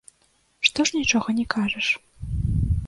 [0.69, 1.87] Што ж нічога не кажаш?